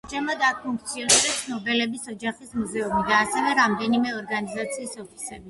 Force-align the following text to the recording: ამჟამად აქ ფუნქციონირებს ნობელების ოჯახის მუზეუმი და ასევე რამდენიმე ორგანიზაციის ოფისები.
ამჟამად 0.07 0.39
აქ 0.45 0.55
ფუნქციონირებს 0.61 1.43
ნობელების 1.49 2.09
ოჯახის 2.15 2.57
მუზეუმი 2.63 3.03
და 3.11 3.21
ასევე 3.27 3.53
რამდენიმე 3.61 4.17
ორგანიზაციის 4.23 4.99
ოფისები. 5.07 5.39